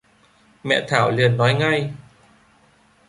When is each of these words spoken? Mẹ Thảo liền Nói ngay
Mẹ 0.63 0.85
Thảo 0.89 1.11
liền 1.11 1.37
Nói 1.37 1.53
ngay 1.53 1.91